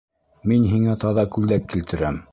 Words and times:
Мин 0.51 0.65
һиңә 0.71 0.97
таҙа 1.05 1.27
күлдәк 1.37 1.73
килтерәм. 1.75 2.23